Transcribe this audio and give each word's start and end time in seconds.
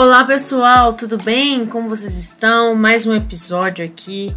Olá 0.00 0.24
pessoal, 0.24 0.94
tudo 0.94 1.18
bem? 1.18 1.66
Como 1.66 1.86
vocês 1.86 2.16
estão? 2.16 2.74
Mais 2.74 3.06
um 3.06 3.12
episódio 3.12 3.84
aqui, 3.84 4.34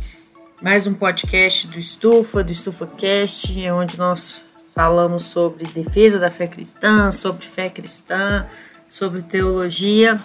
mais 0.62 0.86
um 0.86 0.94
podcast 0.94 1.68
do 1.68 1.80
Estufa, 1.80 2.44
do 2.44 2.52
Estufa 2.52 2.86
Cast, 2.86 3.58
onde 3.70 3.98
nós 3.98 4.44
falamos 4.76 5.24
sobre 5.24 5.64
defesa 5.68 6.20
da 6.20 6.30
fé 6.30 6.48
cristã, 6.48 7.10
sobre 7.14 7.46
fé 7.46 7.70
cristã, 7.70 8.46
sobre 8.90 9.22
teologia. 9.22 10.20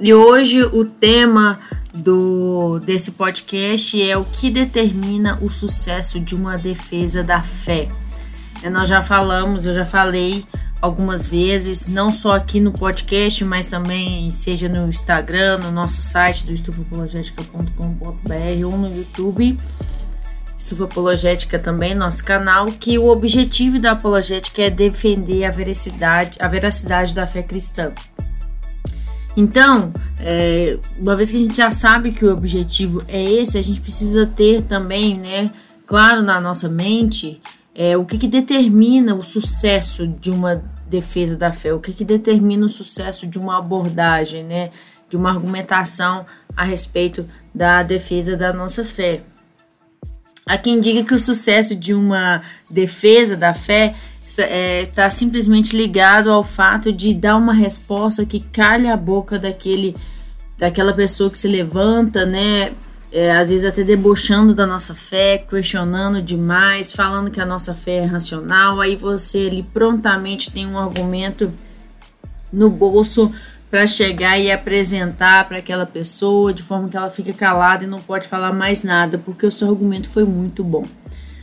E 0.00 0.12
hoje 0.12 0.64
o 0.64 0.84
tema 0.86 1.60
do 1.94 2.80
desse 2.80 3.12
podcast 3.12 4.02
é 4.02 4.18
o 4.18 4.24
que 4.24 4.50
determina 4.50 5.38
o 5.40 5.50
sucesso 5.50 6.18
de 6.18 6.34
uma 6.34 6.58
defesa 6.58 7.22
da 7.22 7.44
fé. 7.44 7.88
É, 8.60 8.68
nós 8.68 8.88
já 8.88 9.02
falamos, 9.02 9.66
eu 9.66 9.74
já 9.74 9.84
falei 9.84 10.44
algumas 10.82 11.28
vezes, 11.28 11.86
não 11.86 12.10
só 12.10 12.34
aqui 12.34 12.58
no 12.58 12.72
podcast, 12.72 13.44
mas 13.44 13.68
também 13.68 14.28
seja 14.32 14.68
no 14.68 14.88
Instagram, 14.88 15.58
no 15.58 15.70
nosso 15.70 16.02
site 16.02 16.44
do 16.44 16.52
estufapologetica.com.br 16.52 18.66
ou 18.66 18.76
no 18.76 18.92
YouTube. 18.92 19.56
Estufa 20.58 20.84
Apologética 20.84 21.58
também, 21.58 21.94
nosso 21.94 22.24
canal, 22.24 22.66
que 22.66 22.98
o 22.98 23.08
objetivo 23.08 23.78
da 23.78 23.92
apologética 23.92 24.62
é 24.62 24.70
defender 24.70 25.44
a 25.44 25.52
veracidade, 25.52 26.36
a 26.40 26.48
veracidade 26.48 27.14
da 27.14 27.26
fé 27.26 27.42
cristã. 27.42 27.92
Então, 29.36 29.92
é, 30.18 30.78
uma 30.98 31.16
vez 31.16 31.30
que 31.30 31.36
a 31.36 31.40
gente 31.40 31.56
já 31.56 31.70
sabe 31.70 32.12
que 32.12 32.24
o 32.24 32.32
objetivo 32.32 33.02
é 33.06 33.22
esse, 33.22 33.56
a 33.56 33.62
gente 33.62 33.80
precisa 33.80 34.26
ter 34.26 34.62
também, 34.62 35.16
né, 35.16 35.50
claro 35.86 36.22
na 36.22 36.40
nossa 36.40 36.68
mente, 36.68 37.40
é, 37.74 37.96
o 37.96 38.04
que, 38.04 38.18
que 38.18 38.28
determina 38.28 39.14
o 39.14 39.22
sucesso 39.22 40.06
de 40.06 40.30
uma 40.30 40.62
defesa 40.88 41.36
da 41.36 41.52
fé, 41.52 41.72
o 41.72 41.80
que, 41.80 41.92
que 41.92 42.04
determina 42.04 42.66
o 42.66 42.68
sucesso 42.68 43.26
de 43.26 43.38
uma 43.38 43.58
abordagem, 43.58 44.44
né, 44.44 44.70
de 45.08 45.16
uma 45.16 45.30
argumentação 45.30 46.26
a 46.56 46.64
respeito 46.64 47.26
da 47.54 47.82
defesa 47.82 48.36
da 48.36 48.52
nossa 48.52 48.84
fé. 48.84 49.22
Há 50.44 50.58
quem 50.58 50.80
diga 50.80 51.04
que 51.04 51.14
o 51.14 51.18
sucesso 51.18 51.74
de 51.74 51.94
uma 51.94 52.42
defesa 52.68 53.36
da 53.36 53.54
fé 53.54 53.94
é, 54.38 54.82
está 54.82 55.08
simplesmente 55.08 55.76
ligado 55.76 56.30
ao 56.30 56.42
fato 56.42 56.92
de 56.92 57.14
dar 57.14 57.36
uma 57.36 57.54
resposta 57.54 58.26
que 58.26 58.40
calhe 58.40 58.88
a 58.88 58.96
boca 58.96 59.38
daquele, 59.38 59.96
daquela 60.58 60.92
pessoa 60.92 61.30
que 61.30 61.38
se 61.38 61.48
levanta, 61.48 62.26
né? 62.26 62.72
É, 63.12 63.30
às 63.30 63.50
vezes 63.50 63.66
até 63.66 63.84
debochando 63.84 64.54
da 64.54 64.66
nossa 64.66 64.94
fé, 64.94 65.36
questionando 65.36 66.22
demais, 66.22 66.94
falando 66.94 67.30
que 67.30 67.40
a 67.40 67.44
nossa 67.44 67.74
fé 67.74 67.98
é 67.98 68.04
racional, 68.04 68.80
aí 68.80 68.96
você 68.96 69.48
ali 69.50 69.62
prontamente 69.62 70.50
tem 70.50 70.66
um 70.66 70.78
argumento 70.78 71.52
no 72.50 72.70
bolso 72.70 73.30
para 73.70 73.86
chegar 73.86 74.38
e 74.38 74.50
apresentar 74.50 75.46
para 75.46 75.58
aquela 75.58 75.84
pessoa 75.84 76.54
de 76.54 76.62
forma 76.62 76.88
que 76.88 76.96
ela 76.96 77.10
fica 77.10 77.34
calada 77.34 77.84
e 77.84 77.86
não 77.86 78.00
pode 78.00 78.26
falar 78.26 78.52
mais 78.52 78.82
nada, 78.82 79.18
porque 79.18 79.46
o 79.46 79.50
seu 79.50 79.68
argumento 79.68 80.08
foi 80.08 80.24
muito 80.24 80.64
bom. 80.64 80.86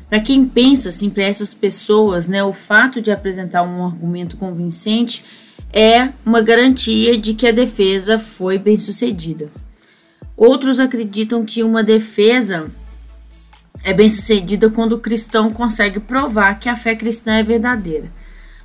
Para 0.10 0.20
quem 0.20 0.48
pensa 0.48 0.90
assim, 0.90 1.12
para 1.12 1.24
essas 1.24 1.54
pessoas, 1.54 2.28
né, 2.28 2.44
o 2.44 2.52
fato 2.52 3.00
de 3.00 3.12
apresentar 3.12 3.62
um 3.62 3.86
argumento 3.86 4.38
convincente 4.38 5.24
é 5.72 6.10
uma 6.26 6.42
garantia 6.42 7.16
de 7.16 7.36
que 7.36 7.48
a 7.48 7.52
defesa 7.52 8.18
foi 8.18 8.58
bem 8.58 8.78
sucedida. 8.80 9.50
Outros 10.40 10.80
acreditam 10.80 11.44
que 11.44 11.62
uma 11.64 11.84
defesa 11.84 12.72
é 13.84 13.92
bem 13.94 14.08
sucedida 14.08 14.70
quando 14.70 14.94
o 14.94 15.00
cristão 15.00 15.50
consegue 15.50 16.00
provar 16.00 16.58
que 16.62 16.70
a 16.70 16.78
fé 16.78 16.96
cristã 16.96 17.34
é 17.34 17.44
verdadeira. 17.44 18.10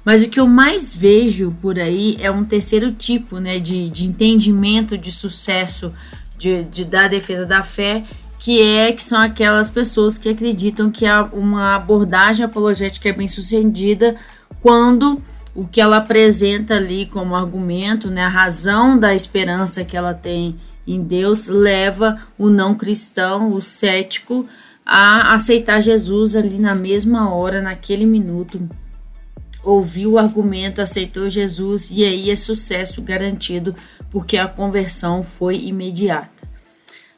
Mas 0.04 0.22
o 0.22 0.30
que 0.30 0.38
eu 0.38 0.46
mais 0.46 0.94
vejo 0.94 1.50
por 1.60 1.76
aí 1.76 2.16
é 2.20 2.30
um 2.30 2.44
terceiro 2.44 2.92
tipo 2.92 3.40
né, 3.40 3.58
de, 3.58 3.90
de 3.90 4.06
entendimento 4.06 4.96
de 4.96 5.10
sucesso 5.10 5.92
de, 6.38 6.62
de, 6.62 6.84
da 6.84 7.08
defesa 7.08 7.44
da 7.44 7.64
fé, 7.64 8.04
que 8.38 8.62
é 8.62 8.92
que 8.92 9.02
são 9.02 9.20
aquelas 9.20 9.68
pessoas 9.68 10.16
que 10.16 10.28
acreditam 10.28 10.92
que 10.92 11.06
uma 11.32 11.74
abordagem 11.74 12.46
apologética 12.46 13.08
é 13.08 13.12
bem 13.12 13.26
sucedida 13.26 14.14
quando 14.60 15.20
o 15.52 15.66
que 15.66 15.80
ela 15.80 15.96
apresenta 15.96 16.76
ali 16.76 17.06
como 17.06 17.34
argumento, 17.34 18.12
né, 18.12 18.22
a 18.22 18.28
razão 18.28 18.96
da 18.96 19.12
esperança 19.12 19.84
que 19.84 19.96
ela 19.96 20.14
tem 20.14 20.54
em 20.86 21.02
Deus 21.02 21.48
leva 21.48 22.18
o 22.38 22.50
não 22.50 22.74
cristão, 22.74 23.52
o 23.52 23.60
cético, 23.60 24.46
a 24.84 25.34
aceitar 25.34 25.80
Jesus 25.80 26.36
ali 26.36 26.58
na 26.58 26.74
mesma 26.74 27.34
hora, 27.34 27.62
naquele 27.62 28.04
minuto. 28.04 28.68
Ouviu 29.62 30.12
o 30.12 30.18
argumento, 30.18 30.82
aceitou 30.82 31.30
Jesus 31.30 31.90
e 31.90 32.04
aí 32.04 32.30
é 32.30 32.36
sucesso 32.36 33.00
garantido 33.00 33.74
porque 34.10 34.36
a 34.36 34.46
conversão 34.46 35.22
foi 35.22 35.56
imediata. 35.56 36.34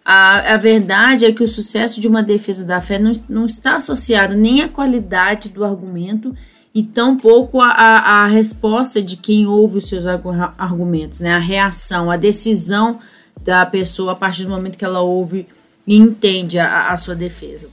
A, 0.05 0.55
a 0.55 0.57
verdade 0.57 1.25
é 1.25 1.33
que 1.33 1.43
o 1.43 1.49
sucesso 1.49 2.01
de 2.01 2.07
uma 2.07 2.23
defesa 2.23 2.65
da 2.65 2.81
fé 2.81 2.97
não, 2.97 3.11
não 3.29 3.47
está 3.47 3.75
associado 3.75 4.37
nem 4.37 4.63
à 4.63 4.69
qualidade 4.69 5.49
do 5.49 5.65
argumento 5.65 6.33
e 6.73 6.85
tampouco 6.85 7.61
a, 7.61 7.71
a 7.71 8.27
resposta 8.29 9.03
de 9.03 9.17
quem 9.17 9.47
ouve 9.47 9.79
os 9.79 9.89
seus 9.89 10.05
argumentos, 10.07 11.19
né? 11.19 11.35
a 11.35 11.39
reação, 11.39 12.09
a 12.09 12.17
decisão 12.17 13.01
da 13.43 13.65
pessoa 13.67 14.13
a 14.13 14.17
partir 14.17 14.45
do 14.45 14.51
momento 14.51 14.79
que 14.79 14.85
ela 14.85 15.01
ouve 15.01 15.47
e 15.87 15.97
entende 15.97 16.59
a, 16.59 16.89
a 16.89 16.97
sua 16.97 17.15
defesa. 17.15 17.69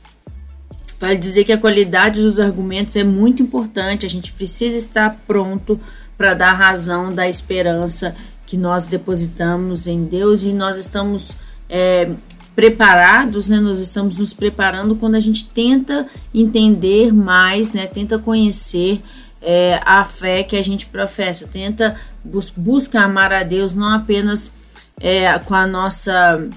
Vale 1.00 1.18
dizer 1.18 1.44
que 1.44 1.52
a 1.52 1.58
qualidade 1.58 2.22
dos 2.22 2.40
argumentos 2.40 2.96
é 2.96 3.04
muito 3.04 3.42
importante, 3.42 4.06
a 4.06 4.10
gente 4.10 4.32
precisa 4.32 4.78
estar 4.78 5.20
pronto 5.28 5.80
para 6.18 6.34
dar 6.34 6.54
razão 6.54 7.14
da 7.14 7.28
esperança 7.28 8.16
que 8.46 8.56
nós 8.56 8.88
depositamos 8.88 9.88
em 9.88 10.06
Deus 10.06 10.44
e 10.44 10.54
nós 10.54 10.78
estamos 10.78 11.36
é, 11.68 12.12
preparados, 12.56 13.50
né? 13.50 13.60
Nós 13.60 13.80
estamos 13.80 14.18
nos 14.18 14.34
preparando 14.34 14.96
quando 14.96 15.16
a 15.16 15.20
gente 15.20 15.46
tenta 15.46 16.08
entender 16.34 17.12
mais, 17.12 17.74
né? 17.74 17.88
Tenta 17.88 18.20
conhecer 18.20 19.02
é, 19.42 19.82
a 19.84 20.06
fé 20.06 20.44
que 20.44 20.56
a 20.56 20.64
gente 20.64 20.86
professa, 20.86 21.48
tenta 21.48 22.00
bus 22.24 22.54
amar 22.96 23.34
a 23.34 23.44
Deus 23.44 23.74
não 23.74 23.90
apenas 23.90 24.54
é, 25.00 25.38
com 25.40 25.56
a 25.56 25.68
nossa 25.68 26.48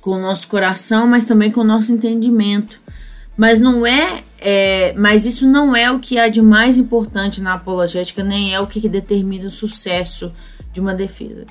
com 0.00 0.12
o 0.12 0.20
nosso 0.20 0.46
coração, 0.46 1.04
mas 1.06 1.24
também 1.24 1.50
com 1.50 1.62
o 1.62 1.64
nosso 1.64 1.92
entendimento. 1.92 2.80
Mas 3.36 3.58
não 3.58 3.84
é, 3.84 4.22
é, 4.38 4.94
mas 4.96 5.26
isso 5.26 5.46
não 5.48 5.74
é 5.74 5.90
o 5.90 5.98
que 5.98 6.16
há 6.16 6.28
de 6.28 6.40
mais 6.40 6.78
importante 6.78 7.40
na 7.40 7.54
apologética, 7.54 8.22
nem 8.22 8.54
é 8.54 8.60
o 8.60 8.68
que 8.68 8.88
determina 8.88 9.48
o 9.48 9.50
sucesso 9.50 10.32
de 10.72 10.80
uma 10.80 10.94
defesa. 10.94 11.44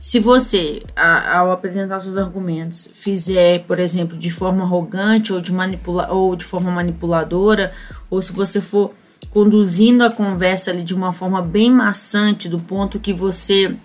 Se 0.00 0.18
você, 0.18 0.82
ao 0.96 1.52
apresentar 1.52 2.00
seus 2.00 2.16
argumentos, 2.16 2.90
fizer, 2.92 3.64
por 3.64 3.78
exemplo, 3.78 4.16
de 4.16 4.30
forma 4.30 4.64
arrogante 4.64 5.32
ou 5.32 5.40
de, 5.40 5.52
manipula 5.52 6.10
ou 6.10 6.34
de 6.34 6.44
forma 6.44 6.70
manipuladora, 6.70 7.70
ou 8.08 8.20
se 8.20 8.32
você 8.32 8.60
for 8.60 8.92
conduzindo 9.30 10.02
a 10.02 10.10
conversa 10.10 10.70
ali 10.70 10.82
de 10.82 10.94
uma 10.94 11.12
forma 11.12 11.42
bem 11.42 11.70
maçante, 11.70 12.48
do 12.48 12.58
ponto 12.58 12.98
que 12.98 13.12
você 13.12 13.76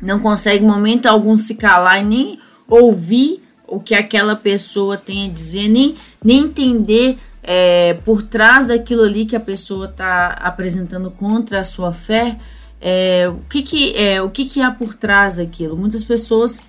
não 0.00 0.18
consegue, 0.18 0.64
em 0.64 0.68
momento 0.68 1.06
algum, 1.06 1.36
se 1.36 1.54
calar 1.54 2.00
e 2.00 2.04
nem 2.04 2.38
ouvir 2.68 3.42
o 3.66 3.78
que 3.78 3.94
aquela 3.94 4.34
pessoa 4.34 4.96
tem 4.96 5.28
a 5.28 5.32
dizer, 5.32 5.68
nem, 5.68 5.94
nem 6.24 6.40
entender 6.40 7.18
é, 7.42 7.94
por 8.04 8.22
trás 8.22 8.68
daquilo 8.68 9.02
ali 9.02 9.24
que 9.24 9.36
a 9.36 9.40
pessoa 9.40 9.86
está 9.86 10.28
apresentando 10.32 11.10
contra 11.10 11.60
a 11.60 11.64
sua 11.64 11.92
fé, 11.92 12.36
é, 12.80 13.28
o, 13.28 13.40
que, 13.48 13.62
que, 13.62 13.96
é, 13.96 14.20
o 14.22 14.30
que, 14.30 14.44
que 14.44 14.60
há 14.60 14.70
por 14.70 14.94
trás 14.94 15.34
daquilo. 15.34 15.76
Muitas 15.76 16.02
pessoas 16.02 16.60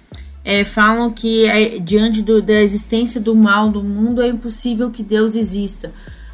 é, 0.43 0.63
falam 0.63 1.09
que 1.09 1.45
é, 1.45 1.79
diante 1.79 2.21
do, 2.21 2.41
da 2.41 2.61
existência 2.61 3.19
do 3.19 3.35
mal 3.35 3.69
do 3.69 3.83
mundo 3.83 4.21
é 4.21 4.27
impossível 4.27 4.91
que 4.91 5.03
Deus 5.03 5.35
exista, 5.35 5.91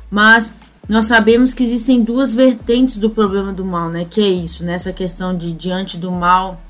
mas 0.10 0.54
nós 0.88 1.06
sabemos 1.06 1.54
que 1.54 1.64
existem 1.64 2.02
duas 2.02 2.34
vertentes 2.34 2.98
do 2.98 3.10
problema 3.10 3.52
do 3.52 3.66
mal, 3.66 3.90
né? 3.90 4.06
Que 4.10 4.22
é 4.22 4.30
isso, 4.30 4.64
nessa 4.64 4.90
né? 4.90 4.96
questão 4.96 5.38
de 5.38 5.52
diante 5.52 5.98
do 5.98 6.12
mal 6.12 6.62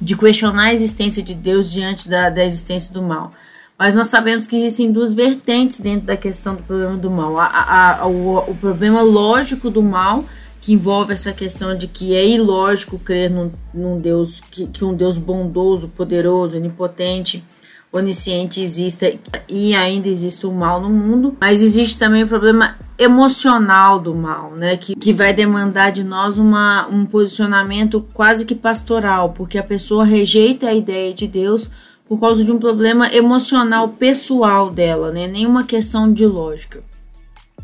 de 0.00 0.16
questionar 0.16 0.64
a 0.64 0.74
existência 0.74 1.22
de 1.22 1.34
Deus 1.34 1.70
diante 1.70 2.08
da, 2.08 2.30
da 2.30 2.44
existência 2.44 2.92
do 2.92 3.02
mal. 3.02 3.32
Mas 3.78 3.94
nós 3.94 4.06
sabemos 4.06 4.46
que 4.46 4.56
existem 4.56 4.92
duas 4.92 5.12
vertentes 5.12 5.80
dentro 5.80 6.06
da 6.06 6.16
questão 6.16 6.54
do 6.54 6.62
problema 6.62 6.96
do 6.96 7.10
mal. 7.10 7.38
A, 7.38 7.46
a, 7.46 8.00
a, 8.00 8.06
o, 8.06 8.38
o, 8.38 8.54
problema 8.54 9.02
lógico 9.02 9.70
do 9.70 9.82
mal, 9.82 10.24
que 10.60 10.72
envolve 10.72 11.12
essa 11.12 11.32
questão 11.32 11.76
de 11.76 11.88
que 11.88 12.14
é 12.14 12.24
ilógico 12.24 12.98
crer 12.98 13.30
num, 13.30 13.50
num 13.74 14.00
Deus, 14.00 14.40
que, 14.40 14.66
que 14.68 14.84
um 14.84 14.94
Deus 14.94 15.18
bondoso, 15.18 15.88
poderoso, 15.88 16.56
onipotente, 16.56 17.42
onisciente 17.90 18.60
exista 18.60 19.12
e 19.48 19.74
ainda 19.74 20.08
existe 20.08 20.46
o 20.46 20.52
mal 20.52 20.80
no 20.80 20.88
mundo, 20.88 21.36
mas 21.40 21.62
existe 21.62 21.98
também 21.98 22.22
o 22.22 22.28
problema 22.28 22.76
emocional 23.02 23.98
do 23.98 24.14
mal, 24.14 24.52
né? 24.52 24.76
Que, 24.76 24.94
que 24.94 25.12
vai 25.12 25.32
demandar 25.32 25.90
de 25.90 26.04
nós 26.04 26.38
uma, 26.38 26.86
um 26.88 27.04
posicionamento 27.04 28.00
quase 28.12 28.46
que 28.46 28.54
pastoral, 28.54 29.30
porque 29.30 29.58
a 29.58 29.62
pessoa 29.62 30.04
rejeita 30.04 30.68
a 30.68 30.74
ideia 30.74 31.12
de 31.12 31.26
Deus 31.26 31.70
por 32.08 32.20
causa 32.20 32.44
de 32.44 32.52
um 32.52 32.58
problema 32.58 33.12
emocional 33.12 33.88
pessoal 33.88 34.70
dela, 34.70 35.10
né? 35.10 35.26
Nenhuma 35.26 35.64
questão 35.64 36.12
de 36.12 36.26
lógica. 36.26 36.82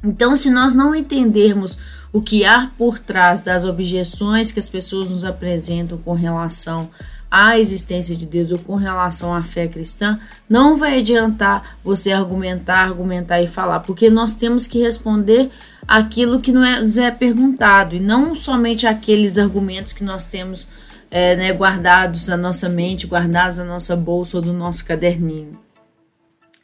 Então, 0.02 0.36
se 0.36 0.50
nós 0.50 0.74
não 0.74 0.94
entendermos 0.94 1.78
o 2.12 2.22
que 2.22 2.44
há 2.44 2.70
por 2.78 2.98
trás 2.98 3.40
das 3.40 3.64
objeções 3.64 4.50
que 4.52 4.58
as 4.58 4.68
pessoas 4.68 5.10
nos 5.10 5.24
apresentam 5.24 5.98
com 5.98 6.14
relação 6.14 6.88
à 7.30 7.58
existência 7.58 8.16
de 8.16 8.26
Deus 8.26 8.50
ou 8.50 8.58
com 8.58 8.74
relação 8.76 9.34
à 9.34 9.42
fé 9.42 9.68
cristã, 9.68 10.18
não 10.48 10.76
vai 10.76 10.98
adiantar 10.98 11.78
você 11.84 12.12
argumentar, 12.12 12.84
argumentar 12.84 13.42
e 13.42 13.46
falar, 13.46 13.80
porque 13.80 14.10
nós 14.10 14.32
temos 14.32 14.66
que 14.66 14.80
responder 14.80 15.50
aquilo 15.86 16.40
que 16.40 16.50
é, 16.50 16.80
nos 16.80 16.98
é 16.98 17.10
perguntado 17.10 17.96
e 17.96 18.00
não 18.00 18.34
somente 18.34 18.86
aqueles 18.86 19.38
argumentos 19.38 19.92
que 19.92 20.04
nós 20.04 20.24
temos 20.24 20.68
é, 21.10 21.36
né, 21.36 21.52
guardados 21.52 22.28
na 22.28 22.36
nossa 22.36 22.68
mente, 22.68 23.06
guardados 23.06 23.58
na 23.58 23.64
nossa 23.64 23.96
bolsa 23.96 24.38
ou 24.38 24.44
no 24.44 24.52
nosso 24.52 24.84
caderninho. 24.84 25.58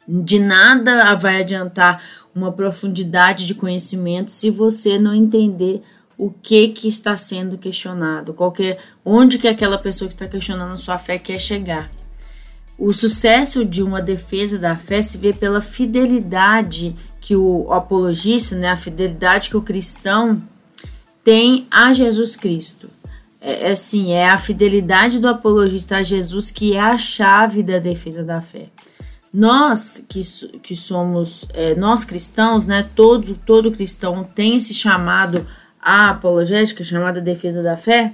De 0.07 0.37
nada 0.37 1.15
vai 1.15 1.41
adiantar 1.41 2.03
uma 2.33 2.51
profundidade 2.51 3.47
de 3.47 3.55
conhecimento 3.55 4.31
se 4.31 4.51
você 4.51 4.99
não 4.99 5.15
entender 5.15 5.81
o 6.17 6.31
que 6.31 6.69
que 6.69 6.87
está 6.87 7.17
sendo 7.17 7.57
questionado, 7.57 8.35
onde 9.03 9.37
que 9.37 9.47
aquela 9.47 9.77
pessoa 9.77 10.07
que 10.07 10.13
está 10.13 10.27
questionando 10.27 10.77
sua 10.77 10.97
fé 10.97 11.17
quer 11.17 11.39
chegar. 11.39 11.91
O 12.77 12.91
sucesso 12.91 13.63
de 13.63 13.81
uma 13.81 14.01
defesa 14.01 14.57
da 14.57 14.75
fé 14.75 15.01
se 15.01 15.17
vê 15.17 15.31
pela 15.31 15.61
fidelidade 15.61 16.95
que 17.21 17.35
o 17.35 17.71
apologista, 17.71 18.55
né, 18.55 18.69
a 18.69 18.75
fidelidade 18.75 19.49
que 19.49 19.57
o 19.57 19.61
cristão 19.61 20.41
tem 21.23 21.67
a 21.71 21.93
Jesus 21.93 22.35
Cristo. 22.35 22.89
É 23.39 23.71
assim, 23.71 24.11
é 24.11 24.27
a 24.27 24.37
fidelidade 24.37 25.19
do 25.19 25.27
apologista 25.27 25.97
a 25.97 26.03
Jesus 26.03 26.51
que 26.51 26.75
é 26.75 26.79
a 26.79 26.97
chave 26.97 27.63
da 27.63 27.79
defesa 27.79 28.23
da 28.23 28.41
fé. 28.41 28.69
Nós 29.31 30.03
que, 30.07 30.21
que 30.59 30.75
somos, 30.75 31.45
é, 31.53 31.75
nós 31.75 32.03
cristãos, 32.03 32.65
né, 32.65 32.89
todo, 32.95 33.37
todo 33.37 33.71
cristão 33.71 34.23
tem 34.23 34.55
esse 34.55 34.73
chamado 34.73 35.45
à 35.85 36.09
apologética, 36.09 36.83
chamada 36.83 37.21
defesa 37.21 37.61
da 37.61 37.77
fé. 37.77 38.11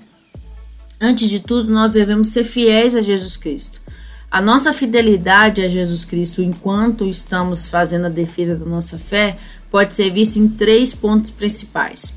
Antes 0.99 1.29
de 1.29 1.39
tudo, 1.39 1.71
nós 1.71 1.93
devemos 1.93 2.27
ser 2.27 2.43
fiéis 2.43 2.93
a 2.93 3.01
Jesus 3.01 3.37
Cristo. 3.37 3.81
A 4.29 4.41
nossa 4.41 4.73
fidelidade 4.73 5.61
a 5.61 5.69
Jesus 5.69 6.03
Cristo, 6.03 6.41
enquanto 6.41 7.05
estamos 7.05 7.67
fazendo 7.67 8.07
a 8.07 8.09
defesa 8.09 8.55
da 8.55 8.65
nossa 8.65 8.99
fé, 8.99 9.37
pode 9.71 9.95
ser 9.95 10.11
vista 10.11 10.37
em 10.37 10.49
três 10.49 10.93
pontos 10.93 11.31
principais. 11.31 12.13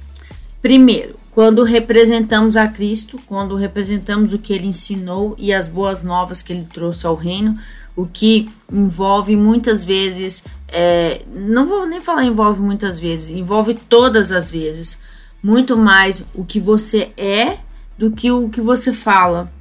Primeiro, 0.61 1.17
quando 1.31 1.63
representamos 1.63 2.57
a 2.57 2.67
Cristo, 2.67 3.21
quando 3.27 3.57
representamos 3.57 4.33
o 4.33 4.39
que 4.39 4.53
ele 4.53 4.67
ensinou 4.67 5.35
e 5.39 5.53
as 5.53 5.69
boas 5.69 6.03
novas 6.03 6.43
que 6.43 6.53
ele 6.53 6.67
trouxe 6.73 7.07
ao 7.07 7.15
reino, 7.15 7.59
o 7.97 8.07
que 8.07 8.51
envolve 8.73 9.37
muitas 9.37 9.85
vezes, 9.85 10.45
é, 10.69 11.23
não 11.33 11.67
vou 11.67 11.87
nem 11.87 12.01
falar 12.01 12.25
envolve 12.25 12.61
muitas 12.61 12.99
vezes, 12.99 13.31
envolve 13.31 13.75
todas 13.75 14.33
as 14.33 14.51
vezes, 14.51 15.01
muito 15.45 15.77
mais 15.77 16.27
o 16.35 16.43
que 16.43 16.59
você 16.59 17.13
é 17.19 17.59
do 17.99 18.11
que 18.11 18.31
o 18.31 18.49
que 18.49 18.63
você 18.63 18.95
fala. 18.95 19.53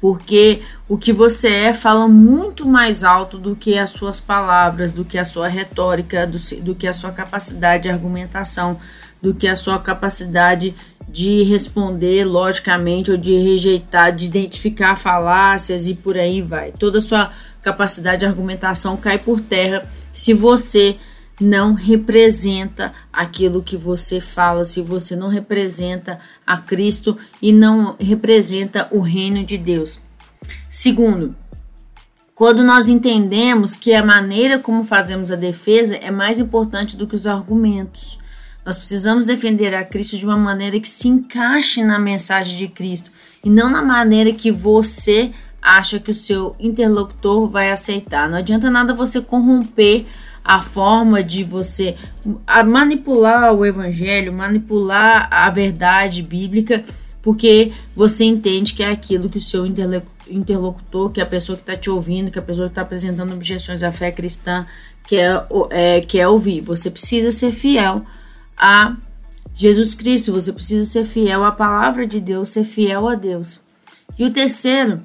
Porque 0.00 0.62
o 0.88 0.96
que 0.96 1.12
você 1.12 1.48
é 1.48 1.74
fala 1.74 2.06
muito 2.06 2.64
mais 2.64 3.02
alto 3.02 3.36
do 3.36 3.56
que 3.56 3.76
as 3.76 3.90
suas 3.90 4.20
palavras, 4.20 4.92
do 4.92 5.04
que 5.04 5.18
a 5.18 5.24
sua 5.24 5.48
retórica, 5.48 6.24
do, 6.24 6.38
do 6.62 6.72
que 6.72 6.86
a 6.86 6.92
sua 6.92 7.10
capacidade 7.10 7.82
de 7.82 7.88
argumentação, 7.88 8.78
do 9.20 9.34
que 9.34 9.48
a 9.48 9.56
sua 9.56 9.80
capacidade 9.80 10.72
de 11.08 11.42
responder 11.42 12.24
logicamente 12.24 13.10
ou 13.10 13.16
de 13.16 13.36
rejeitar, 13.36 14.14
de 14.14 14.26
identificar 14.26 14.94
falácias 14.94 15.88
e 15.88 15.94
por 15.96 16.16
aí 16.16 16.40
vai. 16.40 16.70
Toda 16.70 16.98
a 16.98 17.00
sua 17.00 17.32
capacidade 17.60 18.20
de 18.20 18.26
argumentação 18.26 18.96
cai 18.96 19.18
por 19.18 19.40
terra 19.40 19.90
se 20.12 20.32
você 20.32 20.96
não 21.40 21.74
representa 21.74 22.94
aquilo 23.12 23.62
que 23.62 23.76
você 23.76 24.20
fala, 24.20 24.64
se 24.64 24.80
você 24.80 25.14
não 25.14 25.28
representa 25.28 26.18
a 26.46 26.56
Cristo 26.56 27.16
e 27.40 27.52
não 27.52 27.96
representa 28.00 28.88
o 28.90 29.00
reino 29.00 29.44
de 29.44 29.58
Deus. 29.58 30.00
Segundo, 30.70 31.34
quando 32.34 32.62
nós 32.62 32.88
entendemos 32.88 33.76
que 33.76 33.94
a 33.94 34.04
maneira 34.04 34.58
como 34.58 34.84
fazemos 34.84 35.30
a 35.30 35.36
defesa 35.36 35.96
é 35.96 36.10
mais 36.10 36.38
importante 36.38 36.96
do 36.96 37.06
que 37.06 37.16
os 37.16 37.26
argumentos. 37.26 38.18
Nós 38.64 38.76
precisamos 38.76 39.24
defender 39.24 39.74
a 39.74 39.84
Cristo 39.84 40.18
de 40.18 40.26
uma 40.26 40.36
maneira 40.36 40.80
que 40.80 40.88
se 40.88 41.08
encaixe 41.08 41.84
na 41.84 41.98
mensagem 41.98 42.58
de 42.58 42.68
Cristo 42.68 43.10
e 43.44 43.48
não 43.48 43.70
na 43.70 43.80
maneira 43.80 44.32
que 44.32 44.50
você 44.50 45.32
acha 45.62 45.98
que 45.98 46.10
o 46.10 46.14
seu 46.14 46.54
interlocutor 46.58 47.46
vai 47.46 47.70
aceitar. 47.70 48.28
Não 48.28 48.38
adianta 48.38 48.70
nada 48.70 48.92
você 48.92 49.20
corromper 49.20 50.06
a 50.46 50.62
forma 50.62 51.24
de 51.24 51.42
você 51.42 51.96
manipular 52.64 53.52
o 53.52 53.66
evangelho, 53.66 54.32
manipular 54.32 55.26
a 55.28 55.50
verdade 55.50 56.22
bíblica, 56.22 56.84
porque 57.20 57.72
você 57.96 58.24
entende 58.24 58.72
que 58.72 58.84
é 58.84 58.88
aquilo 58.88 59.28
que 59.28 59.38
o 59.38 59.40
seu 59.40 59.66
interlocutor, 59.66 61.10
que 61.10 61.20
é 61.20 61.24
a 61.24 61.26
pessoa 61.26 61.56
que 61.56 61.62
está 61.62 61.74
te 61.74 61.90
ouvindo, 61.90 62.30
que 62.30 62.38
é 62.38 62.42
a 62.42 62.44
pessoa 62.44 62.68
que 62.68 62.70
está 62.70 62.82
apresentando 62.82 63.34
objeções 63.34 63.82
à 63.82 63.90
fé 63.90 64.12
cristã, 64.12 64.64
quer, 65.08 65.44
é, 65.70 66.00
quer 66.00 66.28
ouvir. 66.28 66.60
Você 66.60 66.92
precisa 66.92 67.32
ser 67.32 67.50
fiel 67.50 68.06
a 68.56 68.94
Jesus 69.52 69.96
Cristo, 69.96 70.30
você 70.30 70.52
precisa 70.52 70.84
ser 70.84 71.04
fiel 71.04 71.42
à 71.42 71.50
palavra 71.50 72.06
de 72.06 72.20
Deus, 72.20 72.50
ser 72.50 72.62
fiel 72.62 73.08
a 73.08 73.16
Deus. 73.16 73.60
E 74.16 74.24
o 74.24 74.30
terceiro, 74.30 75.02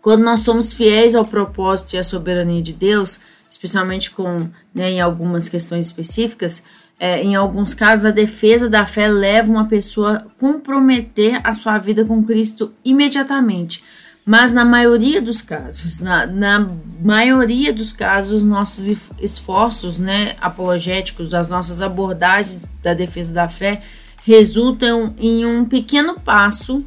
quando 0.00 0.22
nós 0.22 0.40
somos 0.40 0.72
fiéis 0.72 1.16
ao 1.16 1.24
propósito 1.24 1.94
e 1.94 1.98
à 1.98 2.04
soberania 2.04 2.62
de 2.62 2.72
Deus, 2.72 3.18
especialmente 3.50 4.12
com 4.12 4.48
né, 4.72 4.92
em 4.92 5.00
algumas 5.00 5.48
questões 5.48 5.86
específicas, 5.86 6.62
é, 6.98 7.22
em 7.22 7.34
alguns 7.34 7.74
casos 7.74 8.04
a 8.04 8.10
defesa 8.10 8.70
da 8.70 8.86
fé 8.86 9.08
leva 9.08 9.50
uma 9.50 9.66
pessoa 9.66 10.16
a 10.16 10.20
comprometer 10.38 11.40
a 11.42 11.52
sua 11.52 11.76
vida 11.76 12.04
com 12.04 12.22
Cristo 12.22 12.72
imediatamente. 12.84 13.82
Mas 14.24 14.52
na 14.52 14.64
maioria 14.64 15.20
dos 15.20 15.42
casos, 15.42 15.98
na, 15.98 16.26
na 16.26 16.68
maioria 17.02 17.72
dos 17.72 17.90
casos, 17.90 18.44
nossos 18.44 18.86
esforços 19.20 19.98
né, 19.98 20.36
apologéticos, 20.40 21.34
as 21.34 21.48
nossas 21.48 21.82
abordagens 21.82 22.64
da 22.82 22.94
defesa 22.94 23.32
da 23.32 23.48
fé, 23.48 23.82
resultam 24.22 25.14
em 25.18 25.44
um 25.44 25.64
pequeno 25.64 26.20
passo 26.20 26.84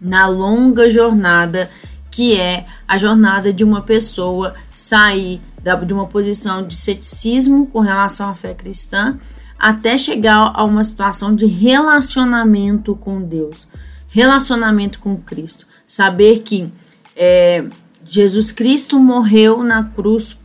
na 0.00 0.26
longa 0.26 0.90
jornada 0.90 1.70
que 2.14 2.38
é 2.38 2.64
a 2.86 2.96
jornada 2.96 3.52
de 3.52 3.64
uma 3.64 3.82
pessoa 3.82 4.54
sair 4.72 5.40
de 5.86 5.92
uma 5.92 6.06
posição 6.06 6.66
de 6.66 6.74
ceticismo 6.74 7.66
com 7.66 7.80
relação 7.80 8.28
à 8.28 8.34
fé 8.34 8.54
cristã 8.54 9.18
até 9.58 9.96
chegar 9.96 10.52
a 10.54 10.64
uma 10.64 10.84
situação 10.84 11.34
de 11.34 11.46
relacionamento 11.46 12.94
com 12.94 13.22
Deus, 13.22 13.66
relacionamento 14.08 14.98
com 14.98 15.16
Cristo 15.16 15.66
saber 15.86 16.40
que 16.40 16.68
é, 17.16 17.64
Jesus 18.04 18.52
Cristo 18.52 18.98
morreu 18.98 19.62
na 19.62 19.84
cruz 19.84 20.38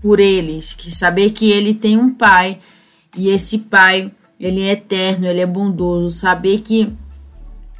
por 0.00 0.20
eles, 0.20 0.74
que 0.74 0.94
saber 0.94 1.30
que 1.30 1.50
ele 1.50 1.74
tem 1.74 1.96
um 1.96 2.12
pai 2.12 2.58
e 3.16 3.28
esse 3.28 3.58
pai 3.58 4.10
ele 4.38 4.62
é 4.62 4.72
eterno, 4.72 5.26
ele 5.26 5.40
é 5.40 5.46
bondoso, 5.46 6.10
saber 6.10 6.60
que 6.60 6.92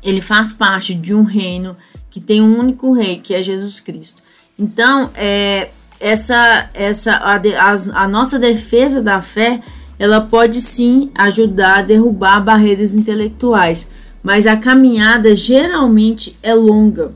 ele 0.03 0.21
faz 0.21 0.53
parte 0.53 0.95
de 0.95 1.15
um 1.15 1.23
reino 1.23 1.77
que 2.11 2.21
tem 2.21 2.41
um 2.41 2.59
único 2.59 2.93
rei, 2.93 3.19
que 3.19 3.35
é 3.35 3.43
Jesus 3.43 3.81
Cristo. 3.81 4.23
Então, 4.59 5.11
é, 5.15 5.71
essa, 6.01 6.71
essa 6.75 7.13
a, 7.13 7.37
a, 7.37 8.03
a 8.05 8.09
nossa 8.09 8.39
defesa 8.39 9.03
da 9.03 9.23
fé, 9.23 9.61
ela 9.99 10.21
pode 10.21 10.61
sim 10.61 11.11
ajudar 11.15 11.79
a 11.79 11.83
derrubar 11.83 12.41
barreiras 12.41 12.95
intelectuais, 12.95 13.89
mas 14.23 14.47
a 14.47 14.57
caminhada 14.57 15.35
geralmente 15.35 16.37
é 16.43 16.55
longa. 16.55 17.13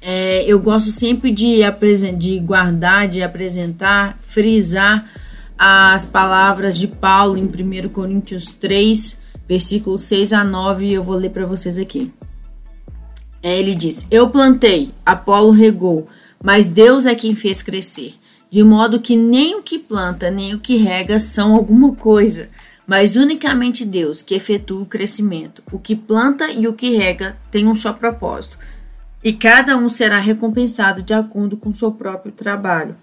É, 0.00 0.44
eu 0.46 0.60
gosto 0.60 0.90
sempre 0.90 1.30
de, 1.30 1.60
de 2.16 2.38
guardar, 2.38 3.08
de 3.08 3.22
apresentar, 3.22 4.16
frisar 4.20 5.08
as 5.58 6.06
palavras 6.06 6.78
de 6.78 6.86
Paulo 6.86 7.36
em 7.36 7.44
1 7.44 7.88
Coríntios 7.88 8.52
3, 8.52 9.20
versículos 9.48 10.02
6 10.02 10.32
a 10.32 10.44
9, 10.44 10.86
e 10.86 10.94
eu 10.94 11.02
vou 11.02 11.16
ler 11.16 11.30
para 11.30 11.44
vocês 11.44 11.78
aqui. 11.78 12.12
É, 13.42 13.58
ele 13.58 13.74
diz: 13.74 14.06
Eu 14.10 14.30
plantei, 14.30 14.92
Apolo 15.04 15.50
regou, 15.50 16.08
mas 16.42 16.66
Deus 16.66 17.06
é 17.06 17.14
quem 17.14 17.34
fez 17.34 17.62
crescer, 17.62 18.14
de 18.50 18.62
modo 18.62 19.00
que 19.00 19.16
nem 19.16 19.56
o 19.56 19.62
que 19.62 19.78
planta 19.78 20.30
nem 20.30 20.54
o 20.54 20.60
que 20.60 20.76
rega 20.76 21.18
são 21.18 21.54
alguma 21.54 21.94
coisa 21.94 22.48
mas 22.88 23.16
unicamente 23.16 23.84
Deus 23.84 24.22
que 24.22 24.34
efetua 24.34 24.80
o 24.80 24.86
crescimento. 24.86 25.62
O 25.70 25.78
que 25.78 25.94
planta 25.94 26.50
e 26.50 26.66
o 26.66 26.72
que 26.72 26.96
rega 26.96 27.36
tem 27.50 27.68
um 27.68 27.74
só 27.74 27.92
propósito, 27.92 28.58
e 29.22 29.30
cada 29.30 29.76
um 29.76 29.90
será 29.90 30.18
recompensado 30.18 31.02
de 31.02 31.12
acordo 31.12 31.54
com 31.54 31.74
seu 31.74 31.92
próprio 31.92 32.32
trabalho. 32.32 32.96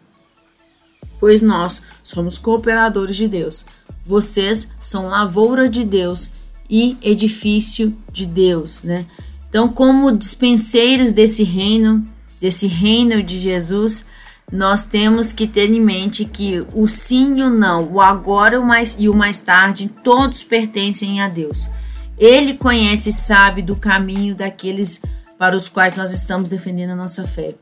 Pois 1.20 1.40
nós 1.40 1.84
somos 2.04 2.40
cooperadores 2.40 3.16
de 3.16 3.28
Deus. 3.28 3.66
Vocês 4.04 4.72
são 4.80 5.08
lavoura 5.08 5.70
de 5.70 5.86
Deus 5.86 6.32
e 6.68 6.98
edifício 7.00 7.96
de 8.12 8.26
Deus, 8.26 8.82
né? 8.82 9.06
Então, 9.48 9.68
como 9.68 10.12
dispenseiros 10.12 11.14
desse 11.14 11.44
reino, 11.44 12.06
desse 12.46 12.68
reino 12.68 13.24
de 13.24 13.40
Jesus, 13.40 14.06
nós 14.52 14.86
temos 14.86 15.34
que 15.34 15.48
ter 15.48 15.68
em 15.72 15.82
mente 15.82 16.26
que 16.26 16.64
o 16.76 16.88
sim 16.88 17.40
e 17.40 17.44
o 17.44 17.50
não, 17.50 17.92
o 17.92 18.00
agora 18.00 18.62
mais, 18.62 18.96
e 19.00 19.10
o 19.10 19.16
mais 19.16 19.40
tarde, 19.40 19.92
todos 20.04 20.44
pertencem 20.44 21.20
a 21.22 21.28
Deus. 21.28 21.68
Ele 22.16 22.54
conhece 22.54 23.10
e 23.10 23.14
sabe 23.14 23.64
do 23.64 23.76
caminho 23.76 24.36
daqueles 24.36 25.02
para 25.40 25.58
os 25.58 25.68
quais 25.68 25.96
nós 25.96 26.14
estamos 26.14 26.48
defendendo 26.48 26.92
a 26.92 26.96
nossa 26.96 27.26
fé. 27.26 27.56